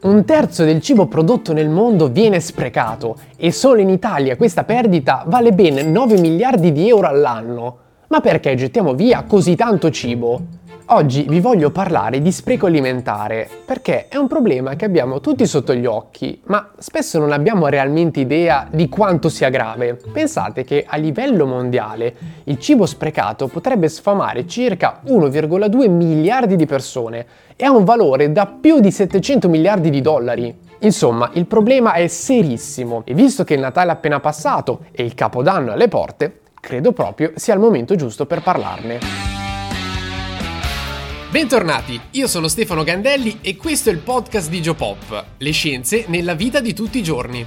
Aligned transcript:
Un 0.00 0.24
terzo 0.24 0.62
del 0.62 0.80
cibo 0.80 1.06
prodotto 1.06 1.52
nel 1.52 1.68
mondo 1.68 2.06
viene 2.06 2.38
sprecato 2.38 3.16
e 3.36 3.50
solo 3.50 3.80
in 3.80 3.88
Italia 3.88 4.36
questa 4.36 4.62
perdita 4.62 5.24
vale 5.26 5.50
ben 5.50 5.90
9 5.90 6.20
miliardi 6.20 6.70
di 6.70 6.88
euro 6.88 7.08
all'anno. 7.08 7.78
Ma 8.06 8.20
perché 8.20 8.54
gettiamo 8.54 8.94
via 8.94 9.24
così 9.24 9.56
tanto 9.56 9.90
cibo? 9.90 10.40
Oggi 10.90 11.26
vi 11.28 11.40
voglio 11.40 11.70
parlare 11.70 12.22
di 12.22 12.32
spreco 12.32 12.64
alimentare 12.64 13.46
perché 13.66 14.08
è 14.08 14.16
un 14.16 14.26
problema 14.26 14.74
che 14.74 14.86
abbiamo 14.86 15.20
tutti 15.20 15.46
sotto 15.46 15.74
gli 15.74 15.84
occhi, 15.84 16.40
ma 16.44 16.70
spesso 16.78 17.18
non 17.18 17.32
abbiamo 17.32 17.66
realmente 17.66 18.20
idea 18.20 18.66
di 18.70 18.88
quanto 18.88 19.28
sia 19.28 19.50
grave. 19.50 20.00
Pensate 20.10 20.64
che 20.64 20.86
a 20.88 20.96
livello 20.96 21.44
mondiale 21.44 22.14
il 22.44 22.58
cibo 22.58 22.86
sprecato 22.86 23.48
potrebbe 23.48 23.86
sfamare 23.90 24.46
circa 24.46 25.02
1,2 25.06 25.90
miliardi 25.90 26.56
di 26.56 26.64
persone 26.64 27.26
e 27.54 27.66
ha 27.66 27.70
un 27.70 27.84
valore 27.84 28.32
da 28.32 28.46
più 28.46 28.80
di 28.80 28.90
700 28.90 29.46
miliardi 29.46 29.90
di 29.90 30.00
dollari. 30.00 30.58
Insomma, 30.78 31.28
il 31.34 31.44
problema 31.44 31.92
è 31.92 32.06
serissimo 32.06 33.02
e 33.04 33.12
visto 33.12 33.44
che 33.44 33.52
il 33.52 33.60
Natale 33.60 33.90
è 33.90 33.92
appena 33.92 34.20
passato 34.20 34.86
e 34.92 35.02
il 35.02 35.12
Capodanno 35.12 35.68
è 35.68 35.74
alle 35.74 35.88
porte, 35.88 36.40
credo 36.58 36.92
proprio 36.92 37.32
sia 37.34 37.52
il 37.52 37.60
momento 37.60 37.94
giusto 37.94 38.24
per 38.24 38.40
parlarne. 38.42 39.37
Bentornati, 41.30 42.00
io 42.12 42.26
sono 42.26 42.48
Stefano 42.48 42.82
Gandelli 42.84 43.40
e 43.42 43.54
questo 43.54 43.90
è 43.90 43.92
il 43.92 43.98
podcast 43.98 44.48
di 44.48 44.62
Geopop, 44.62 45.24
le 45.36 45.50
scienze 45.50 46.06
nella 46.08 46.32
vita 46.32 46.58
di 46.60 46.72
tutti 46.72 46.96
i 46.96 47.02
giorni. 47.02 47.46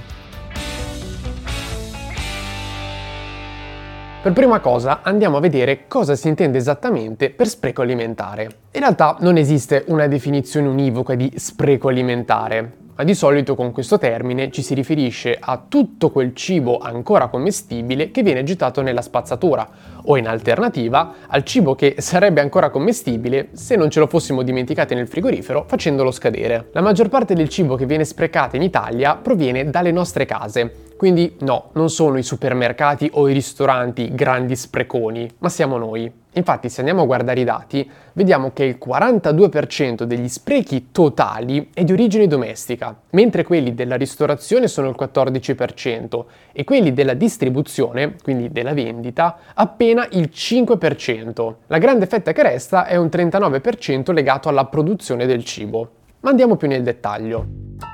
Per 4.22 4.32
prima 4.32 4.60
cosa 4.60 5.00
andiamo 5.02 5.38
a 5.38 5.40
vedere 5.40 5.88
cosa 5.88 6.14
si 6.14 6.28
intende 6.28 6.58
esattamente 6.58 7.30
per 7.30 7.48
spreco 7.48 7.82
alimentare. 7.82 8.44
In 8.70 8.80
realtà 8.82 9.16
non 9.18 9.36
esiste 9.36 9.82
una 9.88 10.06
definizione 10.06 10.68
univoca 10.68 11.16
di 11.16 11.32
spreco 11.34 11.88
alimentare, 11.88 12.76
ma 12.94 13.04
di 13.04 13.14
solito 13.14 13.54
con 13.54 13.72
questo 13.72 13.98
termine 13.98 14.50
ci 14.50 14.62
si 14.62 14.74
riferisce 14.74 15.36
a 15.38 15.62
tutto 15.66 16.10
quel 16.10 16.34
cibo 16.34 16.78
ancora 16.78 17.28
commestibile 17.28 18.10
che 18.10 18.22
viene 18.22 18.42
gettato 18.42 18.82
nella 18.82 19.02
spazzatura, 19.02 19.68
o 20.04 20.16
in 20.16 20.26
alternativa 20.26 21.14
al 21.26 21.44
cibo 21.44 21.74
che 21.74 21.96
sarebbe 21.98 22.40
ancora 22.40 22.70
commestibile 22.70 23.48
se 23.52 23.76
non 23.76 23.90
ce 23.90 24.00
lo 24.00 24.06
fossimo 24.06 24.42
dimenticati 24.42 24.94
nel 24.94 25.08
frigorifero 25.08 25.64
facendolo 25.66 26.10
scadere. 26.10 26.68
La 26.72 26.80
maggior 26.80 27.08
parte 27.08 27.34
del 27.34 27.48
cibo 27.48 27.76
che 27.76 27.86
viene 27.86 28.04
sprecato 28.04 28.56
in 28.56 28.62
Italia 28.62 29.16
proviene 29.16 29.70
dalle 29.70 29.92
nostre 29.92 30.26
case, 30.26 30.92
quindi 30.96 31.36
no, 31.40 31.70
non 31.72 31.90
sono 31.90 32.18
i 32.18 32.22
supermercati 32.22 33.10
o 33.14 33.28
i 33.28 33.32
ristoranti 33.32 34.14
grandi 34.14 34.54
spreconi, 34.54 35.28
ma 35.38 35.48
siamo 35.48 35.76
noi. 35.76 36.21
Infatti 36.34 36.70
se 36.70 36.80
andiamo 36.80 37.02
a 37.02 37.06
guardare 37.06 37.40
i 37.40 37.44
dati, 37.44 37.88
vediamo 38.14 38.52
che 38.52 38.64
il 38.64 38.78
42% 38.82 40.04
degli 40.04 40.28
sprechi 40.28 40.88
totali 40.90 41.68
è 41.74 41.84
di 41.84 41.92
origine 41.92 42.26
domestica, 42.26 42.96
mentre 43.10 43.44
quelli 43.44 43.74
della 43.74 43.96
ristorazione 43.96 44.66
sono 44.66 44.88
il 44.88 44.96
14% 44.98 46.24
e 46.52 46.64
quelli 46.64 46.94
della 46.94 47.14
distribuzione, 47.14 48.16
quindi 48.22 48.50
della 48.50 48.72
vendita, 48.72 49.38
appena 49.52 50.06
il 50.12 50.30
5%. 50.32 51.54
La 51.66 51.78
grande 51.78 52.06
fetta 52.06 52.32
che 52.32 52.42
resta 52.42 52.86
è 52.86 52.96
un 52.96 53.06
39% 53.06 54.12
legato 54.12 54.48
alla 54.48 54.64
produzione 54.64 55.26
del 55.26 55.44
cibo. 55.44 55.90
Ma 56.20 56.30
andiamo 56.30 56.56
più 56.56 56.68
nel 56.68 56.82
dettaglio. 56.82 57.91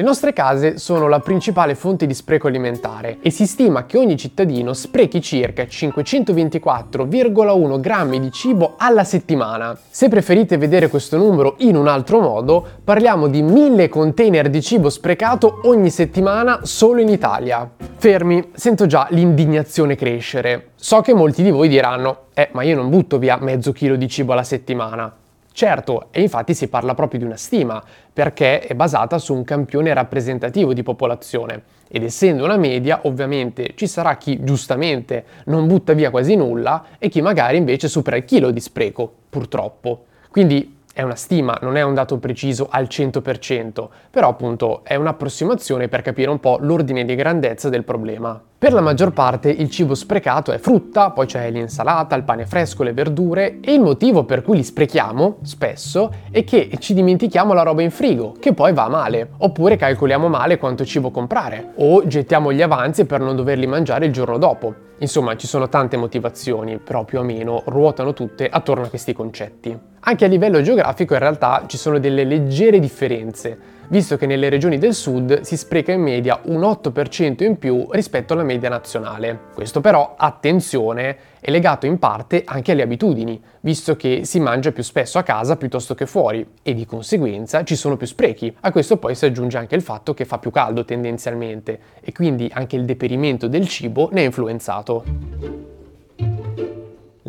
Le 0.00 0.06
nostre 0.06 0.32
case 0.32 0.78
sono 0.78 1.08
la 1.08 1.20
principale 1.20 1.74
fonte 1.74 2.06
di 2.06 2.14
spreco 2.14 2.46
alimentare 2.46 3.18
e 3.20 3.28
si 3.28 3.46
stima 3.46 3.84
che 3.84 3.98
ogni 3.98 4.16
cittadino 4.16 4.72
sprechi 4.72 5.20
circa 5.20 5.64
524,1 5.64 7.78
grammi 7.78 8.18
di 8.18 8.30
cibo 8.30 8.76
alla 8.78 9.04
settimana. 9.04 9.78
Se 9.90 10.08
preferite 10.08 10.56
vedere 10.56 10.88
questo 10.88 11.18
numero 11.18 11.56
in 11.58 11.76
un 11.76 11.86
altro 11.86 12.20
modo, 12.20 12.66
parliamo 12.82 13.26
di 13.26 13.42
1000 13.42 13.90
container 13.90 14.48
di 14.48 14.62
cibo 14.62 14.88
sprecato 14.88 15.60
ogni 15.64 15.90
settimana 15.90 16.60
solo 16.62 17.02
in 17.02 17.10
Italia. 17.10 17.70
Fermi, 17.96 18.52
sento 18.54 18.86
già 18.86 19.06
l'indignazione 19.10 19.96
crescere. 19.96 20.70
So 20.76 21.02
che 21.02 21.12
molti 21.12 21.42
di 21.42 21.50
voi 21.50 21.68
diranno, 21.68 22.28
eh 22.32 22.48
ma 22.52 22.62
io 22.62 22.74
non 22.74 22.88
butto 22.88 23.18
via 23.18 23.36
mezzo 23.38 23.72
chilo 23.72 23.96
di 23.96 24.08
cibo 24.08 24.32
alla 24.32 24.44
settimana. 24.44 25.19
Certo, 25.60 26.06
e 26.10 26.22
infatti 26.22 26.54
si 26.54 26.68
parla 26.68 26.94
proprio 26.94 27.20
di 27.20 27.26
una 27.26 27.36
stima, 27.36 27.84
perché 28.10 28.60
è 28.60 28.74
basata 28.74 29.18
su 29.18 29.34
un 29.34 29.44
campione 29.44 29.92
rappresentativo 29.92 30.72
di 30.72 30.82
popolazione 30.82 31.64
ed 31.86 32.02
essendo 32.02 32.44
una 32.44 32.56
media 32.56 33.00
ovviamente 33.02 33.72
ci 33.74 33.86
sarà 33.86 34.16
chi 34.16 34.42
giustamente 34.42 35.22
non 35.44 35.66
butta 35.66 35.92
via 35.92 36.08
quasi 36.08 36.34
nulla 36.34 36.86
e 36.98 37.10
chi 37.10 37.20
magari 37.20 37.58
invece 37.58 37.88
supera 37.88 38.16
il 38.16 38.24
chilo 38.24 38.52
di 38.52 38.58
spreco, 38.58 39.12
purtroppo. 39.28 40.04
Quindi 40.30 40.78
è 41.00 41.02
una 41.02 41.16
stima, 41.16 41.58
non 41.62 41.76
è 41.76 41.82
un 41.82 41.94
dato 41.94 42.18
preciso 42.18 42.68
al 42.70 42.84
100%, 42.84 43.88
però 44.10 44.28
appunto 44.28 44.82
è 44.84 44.96
un'approssimazione 44.96 45.88
per 45.88 46.02
capire 46.02 46.28
un 46.28 46.38
po' 46.38 46.58
l'ordine 46.60 47.06
di 47.06 47.14
grandezza 47.14 47.70
del 47.70 47.84
problema. 47.84 48.38
Per 48.58 48.74
la 48.74 48.82
maggior 48.82 49.14
parte 49.14 49.48
il 49.48 49.70
cibo 49.70 49.94
sprecato 49.94 50.52
è 50.52 50.58
frutta, 50.58 51.10
poi 51.12 51.24
c'è 51.24 51.50
l'insalata, 51.50 52.14
il 52.16 52.24
pane 52.24 52.44
fresco, 52.44 52.82
le 52.82 52.92
verdure 52.92 53.60
e 53.62 53.72
il 53.72 53.80
motivo 53.80 54.24
per 54.24 54.42
cui 54.42 54.58
li 54.58 54.62
sprechiamo, 54.62 55.38
spesso, 55.40 56.12
è 56.30 56.44
che 56.44 56.70
ci 56.78 56.92
dimentichiamo 56.92 57.54
la 57.54 57.62
roba 57.62 57.80
in 57.80 57.90
frigo, 57.90 58.34
che 58.38 58.52
poi 58.52 58.74
va 58.74 58.88
male, 58.90 59.30
oppure 59.38 59.76
calcoliamo 59.76 60.28
male 60.28 60.58
quanto 60.58 60.84
cibo 60.84 61.10
comprare, 61.10 61.72
o 61.76 62.06
gettiamo 62.06 62.52
gli 62.52 62.60
avanzi 62.60 63.06
per 63.06 63.20
non 63.20 63.36
doverli 63.36 63.66
mangiare 63.66 64.04
il 64.04 64.12
giorno 64.12 64.36
dopo. 64.36 64.74
Insomma, 64.98 65.34
ci 65.36 65.46
sono 65.46 65.70
tante 65.70 65.96
motivazioni, 65.96 66.76
però 66.76 67.04
più 67.04 67.20
o 67.20 67.22
meno 67.22 67.62
ruotano 67.64 68.12
tutte 68.12 68.46
attorno 68.46 68.84
a 68.84 68.88
questi 68.88 69.14
concetti. 69.14 69.89
Anche 70.00 70.24
a 70.24 70.28
livello 70.28 70.62
geografico 70.62 71.14
in 71.14 71.20
realtà 71.20 71.64
ci 71.66 71.76
sono 71.76 71.98
delle 71.98 72.24
leggere 72.24 72.78
differenze 72.78 73.78
visto 73.90 74.16
che 74.16 74.26
nelle 74.26 74.48
regioni 74.48 74.78
del 74.78 74.94
sud 74.94 75.40
si 75.40 75.56
spreca 75.56 75.92
in 75.92 76.00
media 76.00 76.40
un 76.44 76.60
8% 76.60 77.42
in 77.44 77.58
più 77.58 77.86
rispetto 77.90 78.32
alla 78.32 78.44
media 78.44 78.68
nazionale. 78.68 79.38
Questo 79.52 79.80
però, 79.80 80.14
attenzione, 80.16 81.16
è 81.40 81.50
legato 81.50 81.86
in 81.86 81.98
parte 81.98 82.42
anche 82.44 82.72
alle 82.72 82.82
abitudini, 82.82 83.40
visto 83.60 83.96
che 83.96 84.24
si 84.24 84.38
mangia 84.38 84.72
più 84.72 84.82
spesso 84.82 85.18
a 85.18 85.22
casa 85.22 85.56
piuttosto 85.56 85.94
che 85.94 86.06
fuori 86.06 86.46
e 86.62 86.74
di 86.74 86.86
conseguenza 86.86 87.64
ci 87.64 87.74
sono 87.74 87.96
più 87.96 88.06
sprechi. 88.06 88.54
A 88.60 88.70
questo 88.70 88.96
poi 88.96 89.14
si 89.14 89.24
aggiunge 89.24 89.58
anche 89.58 89.74
il 89.74 89.82
fatto 89.82 90.14
che 90.14 90.24
fa 90.24 90.38
più 90.38 90.50
caldo 90.50 90.84
tendenzialmente 90.84 91.80
e 92.00 92.12
quindi 92.12 92.48
anche 92.52 92.76
il 92.76 92.84
deperimento 92.84 93.48
del 93.48 93.66
cibo 93.66 94.08
ne 94.12 94.20
è 94.20 94.24
influenzato. 94.24 95.59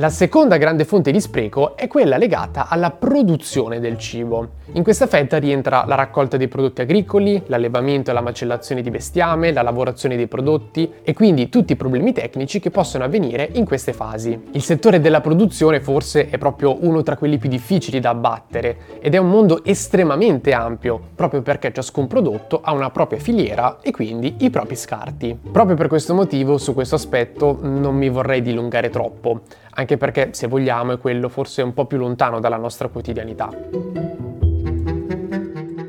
La 0.01 0.09
seconda 0.09 0.57
grande 0.57 0.84
fonte 0.84 1.12
di 1.12 1.22
spreco 1.22 1.78
è 1.78 1.85
quella 1.85 2.17
legata 2.17 2.67
alla 2.67 2.89
produzione 2.89 3.79
del 3.79 4.00
cibo. 4.00 4.53
In 4.73 4.83
questa 4.83 5.05
fetta 5.05 5.37
rientra 5.37 5.83
la 5.85 5.95
raccolta 5.95 6.37
dei 6.37 6.47
prodotti 6.47 6.79
agricoli, 6.79 7.43
l'allevamento 7.47 8.09
e 8.09 8.13
la 8.13 8.21
macellazione 8.21 8.81
di 8.81 8.89
bestiame, 8.89 9.51
la 9.51 9.63
lavorazione 9.63 10.15
dei 10.15 10.27
prodotti 10.27 10.89
e 11.03 11.11
quindi 11.11 11.49
tutti 11.49 11.73
i 11.73 11.75
problemi 11.75 12.13
tecnici 12.13 12.61
che 12.61 12.71
possono 12.71 13.03
avvenire 13.03 13.49
in 13.51 13.65
queste 13.65 13.91
fasi. 13.91 14.41
Il 14.53 14.61
settore 14.61 15.01
della 15.01 15.19
produzione 15.19 15.81
forse 15.81 16.29
è 16.29 16.37
proprio 16.37 16.77
uno 16.85 17.03
tra 17.03 17.17
quelli 17.17 17.37
più 17.37 17.49
difficili 17.49 17.99
da 17.99 18.11
abbattere 18.11 18.77
ed 19.01 19.13
è 19.13 19.17
un 19.17 19.27
mondo 19.27 19.61
estremamente 19.65 20.53
ampio, 20.53 21.01
proprio 21.15 21.41
perché 21.41 21.73
ciascun 21.73 22.07
prodotto 22.07 22.61
ha 22.63 22.71
una 22.71 22.91
propria 22.91 23.19
filiera 23.19 23.79
e 23.81 23.91
quindi 23.91 24.35
i 24.39 24.49
propri 24.49 24.77
scarti. 24.77 25.38
Proprio 25.51 25.75
per 25.75 25.89
questo 25.89 26.13
motivo 26.13 26.57
su 26.57 26.73
questo 26.73 26.95
aspetto 26.95 27.57
non 27.61 27.97
mi 27.97 28.07
vorrei 28.07 28.41
dilungare 28.41 28.89
troppo 28.89 29.41
anche 29.73 29.97
perché 29.97 30.29
se 30.31 30.47
vogliamo 30.47 30.93
è 30.93 30.97
quello 30.97 31.29
forse 31.29 31.61
un 31.61 31.73
po' 31.73 31.85
più 31.85 31.97
lontano 31.97 32.39
dalla 32.39 32.57
nostra 32.57 32.88
quotidianità. 32.88 33.49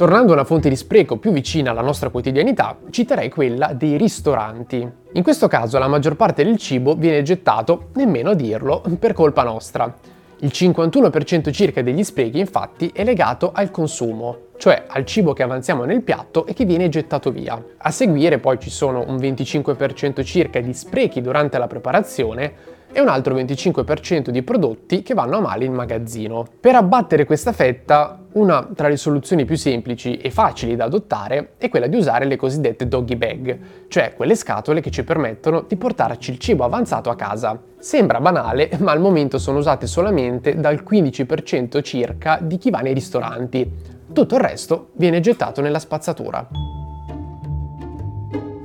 Tornando 0.03 0.33
a 0.33 0.35
una 0.35 0.45
fonte 0.45 0.69
di 0.69 0.75
spreco 0.75 1.17
più 1.17 1.31
vicina 1.31 1.71
alla 1.71 1.81
nostra 1.81 2.09
quotidianità, 2.09 2.77
citerei 2.91 3.31
quella 3.31 3.73
dei 3.73 3.97
ristoranti. 3.97 4.85
In 5.13 5.23
questo 5.23 5.47
caso 5.47 5.79
la 5.79 5.87
maggior 5.87 6.17
parte 6.17 6.43
del 6.43 6.57
cibo 6.57 6.97
viene 6.97 7.23
gettato, 7.23 7.91
nemmeno 7.95 8.31
a 8.31 8.35
dirlo, 8.35 8.83
per 8.99 9.13
colpa 9.13 9.45
nostra. 9.45 9.97
Il 10.41 10.51
51% 10.53 11.53
circa 11.53 11.83
degli 11.83 12.03
sprechi 12.03 12.41
infatti 12.41 12.91
è 12.93 13.05
legato 13.05 13.53
al 13.55 13.71
consumo, 13.71 14.39
cioè 14.57 14.87
al 14.89 15.07
cibo 15.07 15.35
che 15.35 15.45
avanziamo 15.45 15.85
nel 15.85 16.03
piatto 16.03 16.47
e 16.47 16.53
che 16.53 16.65
viene 16.65 16.89
gettato 16.89 17.31
via. 17.31 17.63
A 17.77 17.91
seguire 17.93 18.39
poi 18.39 18.59
ci 18.59 18.71
sono 18.71 19.05
un 19.07 19.15
25% 19.15 20.25
circa 20.25 20.59
di 20.59 20.75
sprechi 20.75 21.21
durante 21.21 21.59
la 21.59 21.69
preparazione 21.69 22.53
e 22.93 23.01
un 23.01 23.09
altro 23.09 23.35
25% 23.35 24.29
di 24.29 24.43
prodotti 24.43 25.03
che 25.03 25.15
vanno 25.15 25.39
a 25.39 25.41
male 25.41 25.65
in 25.65 25.73
magazzino. 25.73 26.47
Per 26.61 26.75
abbattere 26.75 27.25
questa 27.25 27.53
fetta, 27.53 28.21
una 28.33 28.69
tra 28.75 28.89
le 28.89 28.97
soluzioni 28.97 29.45
più 29.45 29.57
semplici 29.57 30.19
e 30.19 30.31
facili 30.31 30.77
da 30.77 30.85
adottare 30.85 31.53
è 31.59 31.69
quella 31.69 31.87
di 31.87 31.97
usare 31.97 32.27
le 32.27 32.37
cosiddette 32.37 32.87
doggy 32.87 33.17
bag, 33.17 33.59
cioè 33.89 34.15
quelle 34.15 34.35
scatole 34.35 34.81
che 34.81 34.91
ci 34.91 35.05
permettono 35.05 35.65
di 35.67 35.77
portarci 35.77 36.31
il 36.31 36.39
cibo 36.39 36.65
avanzato 36.65 37.11
a 37.11 37.17
casa. 37.17 37.59
Sembra 37.79 38.21
banale, 38.21 38.71
ma 38.79 38.93
al 38.93 39.01
momento 39.01 39.39
sono 39.39 39.59
usate 39.59 39.87
solamente 39.87 40.55
dal 40.55 40.85
15% 40.87 41.83
circa 41.83 42.39
di 42.41 42.59
chi 42.59 42.71
va 42.71 42.81
nei 42.81 42.95
ristoranti. 42.95 43.71
Tutto 44.13 44.35
il 44.35 44.41
resto 44.41 44.91
viene 44.95 45.21
gettato 45.21 45.63
nella 45.63 45.79
spazzatura. 45.79 46.47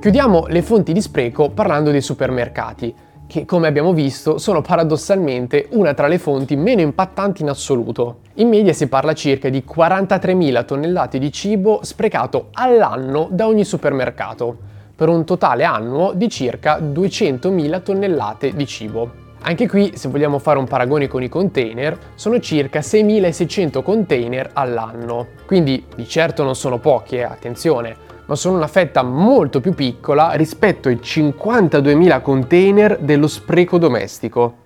Chiudiamo 0.00 0.46
le 0.46 0.62
fonti 0.62 0.92
di 0.92 1.00
spreco 1.00 1.50
parlando 1.50 1.90
dei 1.90 2.00
supermercati 2.00 2.94
che 3.28 3.44
come 3.44 3.68
abbiamo 3.68 3.92
visto 3.92 4.38
sono 4.38 4.62
paradossalmente 4.62 5.68
una 5.72 5.92
tra 5.92 6.08
le 6.08 6.18
fonti 6.18 6.56
meno 6.56 6.80
impattanti 6.80 7.42
in 7.42 7.50
assoluto. 7.50 8.20
In 8.34 8.48
media 8.48 8.72
si 8.72 8.88
parla 8.88 9.12
circa 9.12 9.50
di 9.50 9.62
43.000 9.68 10.64
tonnellate 10.64 11.18
di 11.18 11.30
cibo 11.30 11.80
sprecato 11.82 12.48
all'anno 12.54 13.28
da 13.30 13.46
ogni 13.46 13.64
supermercato, 13.64 14.56
per 14.96 15.08
un 15.10 15.24
totale 15.24 15.62
annuo 15.62 16.12
di 16.14 16.28
circa 16.28 16.78
200.000 16.78 17.82
tonnellate 17.82 18.52
di 18.54 18.66
cibo. 18.66 19.26
Anche 19.42 19.68
qui, 19.68 19.92
se 19.94 20.08
vogliamo 20.08 20.38
fare 20.38 20.58
un 20.58 20.66
paragone 20.66 21.06
con 21.06 21.22
i 21.22 21.28
container, 21.28 21.96
sono 22.14 22.40
circa 22.40 22.80
6.600 22.80 23.82
container 23.82 24.50
all'anno. 24.54 25.28
Quindi 25.46 25.84
di 25.94 26.08
certo 26.08 26.42
non 26.42 26.56
sono 26.56 26.78
pochi, 26.78 27.16
eh, 27.16 27.22
attenzione, 27.22 27.94
ma 28.28 28.34
sono 28.34 28.56
una 28.56 28.66
fetta 28.66 29.02
molto 29.02 29.60
più 29.60 29.72
piccola 29.72 30.32
rispetto 30.32 30.88
ai 30.88 30.96
52.000 30.96 32.20
container 32.20 32.98
dello 32.98 33.26
spreco 33.26 33.78
domestico. 33.78 34.56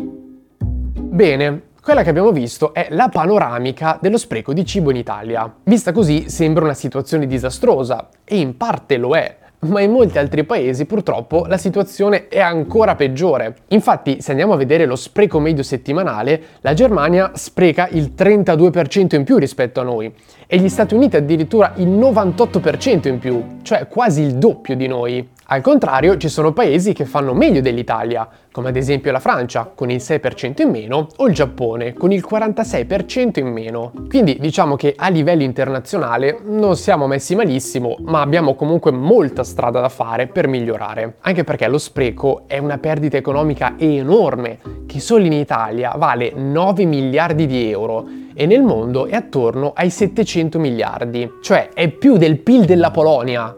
Bene, 0.00 1.62
quella 1.82 2.02
che 2.02 2.08
abbiamo 2.08 2.32
visto 2.32 2.72
è 2.72 2.88
la 2.90 3.10
panoramica 3.10 3.98
dello 4.00 4.16
spreco 4.16 4.54
di 4.54 4.64
cibo 4.64 4.90
in 4.90 4.96
Italia. 4.96 5.54
Vista 5.64 5.92
così 5.92 6.30
sembra 6.30 6.64
una 6.64 6.72
situazione 6.72 7.26
disastrosa, 7.26 8.08
e 8.24 8.38
in 8.38 8.56
parte 8.56 8.96
lo 8.96 9.14
è, 9.14 9.36
ma 9.68 9.80
in 9.80 9.90
molti 9.90 10.18
altri 10.18 10.44
paesi 10.44 10.84
purtroppo 10.84 11.44
la 11.46 11.56
situazione 11.56 12.28
è 12.28 12.40
ancora 12.40 12.94
peggiore. 12.94 13.56
Infatti, 13.68 14.20
se 14.20 14.30
andiamo 14.30 14.54
a 14.54 14.56
vedere 14.56 14.86
lo 14.86 14.96
spreco 14.96 15.38
medio 15.38 15.62
settimanale, 15.62 16.40
la 16.60 16.74
Germania 16.74 17.32
spreca 17.34 17.88
il 17.90 18.12
32% 18.16 19.14
in 19.14 19.24
più 19.24 19.36
rispetto 19.36 19.80
a 19.80 19.84
noi 19.84 20.12
e 20.46 20.58
gli 20.58 20.68
Stati 20.68 20.94
Uniti 20.94 21.16
addirittura 21.16 21.72
il 21.76 21.88
98% 21.88 23.08
in 23.08 23.18
più, 23.18 23.42
cioè 23.62 23.88
quasi 23.88 24.22
il 24.22 24.34
doppio 24.36 24.76
di 24.76 24.86
noi. 24.86 25.28
Al 25.48 25.60
contrario, 25.60 26.16
ci 26.16 26.28
sono 26.28 26.52
paesi 26.52 26.92
che 26.92 27.04
fanno 27.04 27.32
meglio 27.32 27.60
dell'Italia, 27.60 28.28
come 28.50 28.70
ad 28.70 28.76
esempio 28.76 29.12
la 29.12 29.20
Francia, 29.20 29.70
con 29.72 29.90
il 29.90 29.98
6% 29.98 30.62
in 30.62 30.70
meno, 30.70 31.06
o 31.18 31.28
il 31.28 31.34
Giappone, 31.34 31.92
con 31.92 32.10
il 32.10 32.26
46% 32.28 33.38
in 33.38 33.52
meno. 33.52 33.92
Quindi 34.08 34.38
diciamo 34.40 34.74
che 34.74 34.94
a 34.96 35.08
livello 35.08 35.44
internazionale 35.44 36.40
non 36.42 36.74
siamo 36.74 37.06
messi 37.06 37.36
malissimo, 37.36 37.94
ma 38.00 38.22
abbiamo 38.22 38.56
comunque 38.56 38.90
molta 38.90 39.44
strada 39.44 39.80
da 39.80 39.88
fare 39.88 40.26
per 40.26 40.48
migliorare. 40.48 41.18
Anche 41.20 41.44
perché 41.44 41.68
lo 41.68 41.78
spreco 41.78 42.42
è 42.48 42.58
una 42.58 42.78
perdita 42.78 43.16
economica 43.16 43.74
enorme, 43.78 44.58
che 44.86 44.98
solo 44.98 45.26
in 45.26 45.32
Italia 45.32 45.94
vale 45.96 46.32
9 46.34 46.84
miliardi 46.86 47.46
di 47.46 47.70
euro 47.70 48.04
e 48.34 48.46
nel 48.46 48.62
mondo 48.62 49.06
è 49.06 49.14
attorno 49.14 49.72
ai 49.76 49.90
700 49.90 50.58
miliardi, 50.58 51.34
cioè 51.40 51.68
è 51.72 51.88
più 51.88 52.16
del 52.16 52.40
PIL 52.40 52.64
della 52.64 52.90
Polonia. 52.90 53.56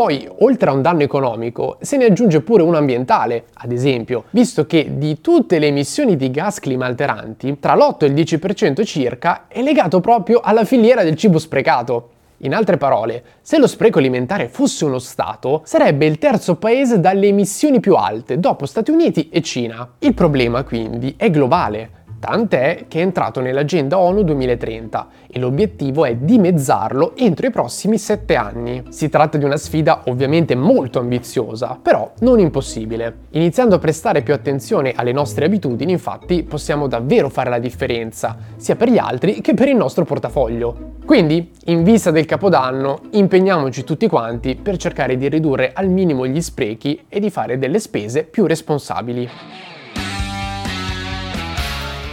Poi, 0.00 0.26
oltre 0.38 0.70
a 0.70 0.72
un 0.72 0.80
danno 0.80 1.02
economico, 1.02 1.76
se 1.82 1.98
ne 1.98 2.06
aggiunge 2.06 2.40
pure 2.40 2.62
uno 2.62 2.78
ambientale, 2.78 3.44
ad 3.52 3.70
esempio, 3.70 4.24
visto 4.30 4.64
che 4.64 4.92
di 4.96 5.20
tutte 5.20 5.58
le 5.58 5.66
emissioni 5.66 6.16
di 6.16 6.30
gas 6.30 6.58
climalteranti, 6.58 7.58
tra 7.60 7.74
l'8 7.74 8.04
e 8.04 8.06
il 8.06 8.14
10% 8.14 8.82
circa 8.86 9.44
è 9.46 9.60
legato 9.60 10.00
proprio 10.00 10.40
alla 10.40 10.64
filiera 10.64 11.02
del 11.02 11.16
cibo 11.16 11.38
sprecato. 11.38 12.12
In 12.38 12.54
altre 12.54 12.78
parole, 12.78 13.22
se 13.42 13.58
lo 13.58 13.66
spreco 13.66 13.98
alimentare 13.98 14.48
fosse 14.48 14.86
uno 14.86 14.98
Stato, 14.98 15.60
sarebbe 15.66 16.06
il 16.06 16.16
terzo 16.16 16.56
paese 16.56 16.98
dalle 16.98 17.26
emissioni 17.26 17.78
più 17.78 17.94
alte, 17.96 18.40
dopo 18.40 18.64
Stati 18.64 18.90
Uniti 18.90 19.28
e 19.28 19.42
Cina. 19.42 19.86
Il 19.98 20.14
problema 20.14 20.64
quindi 20.64 21.12
è 21.18 21.28
globale 21.28 21.99
tant'è 22.20 22.84
che 22.86 22.98
è 22.98 23.02
entrato 23.02 23.40
nell'agenda 23.40 23.98
ONU 23.98 24.22
2030 24.22 25.08
e 25.28 25.38
l'obiettivo 25.40 26.04
è 26.04 26.14
dimezzarlo 26.14 27.16
entro 27.16 27.46
i 27.46 27.50
prossimi 27.50 27.98
sette 27.98 28.36
anni. 28.36 28.84
Si 28.90 29.08
tratta 29.08 29.38
di 29.38 29.44
una 29.44 29.56
sfida 29.56 30.02
ovviamente 30.06 30.54
molto 30.54 30.98
ambiziosa, 30.98 31.78
però 31.80 32.12
non 32.20 32.38
impossibile. 32.38 33.20
Iniziando 33.30 33.76
a 33.76 33.78
prestare 33.78 34.22
più 34.22 34.34
attenzione 34.34 34.92
alle 34.94 35.12
nostre 35.12 35.46
abitudini, 35.46 35.92
infatti, 35.92 36.42
possiamo 36.42 36.86
davvero 36.86 37.30
fare 37.30 37.48
la 37.48 37.58
differenza, 37.58 38.36
sia 38.56 38.76
per 38.76 38.90
gli 38.90 38.98
altri 38.98 39.40
che 39.40 39.54
per 39.54 39.68
il 39.68 39.76
nostro 39.76 40.04
portafoglio. 40.04 40.98
Quindi, 41.06 41.50
in 41.64 41.82
vista 41.82 42.10
del 42.10 42.26
Capodanno, 42.26 43.00
impegniamoci 43.12 43.82
tutti 43.82 44.06
quanti 44.06 44.54
per 44.54 44.76
cercare 44.76 45.16
di 45.16 45.28
ridurre 45.28 45.72
al 45.72 45.88
minimo 45.88 46.26
gli 46.26 46.40
sprechi 46.40 47.04
e 47.08 47.18
di 47.18 47.30
fare 47.30 47.58
delle 47.58 47.80
spese 47.80 48.24
più 48.24 48.44
responsabili. 48.46 49.28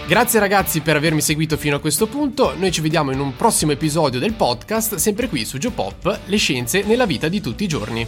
Grazie 0.07 0.39
ragazzi 0.39 0.79
per 0.79 0.95
avermi 0.95 1.19
seguito 1.19 1.57
fino 1.57 1.75
a 1.75 1.79
questo 1.81 2.07
punto, 2.07 2.55
noi 2.55 2.71
ci 2.71 2.79
vediamo 2.79 3.11
in 3.11 3.19
un 3.19 3.35
prossimo 3.35 3.73
episodio 3.73 4.21
del 4.21 4.31
podcast, 4.31 4.95
sempre 4.95 5.27
qui 5.27 5.43
su 5.43 5.57
Geopop, 5.57 6.21
le 6.27 6.37
scienze 6.37 6.83
nella 6.83 7.05
vita 7.05 7.27
di 7.27 7.41
tutti 7.41 7.65
i 7.65 7.67
giorni. 7.67 8.07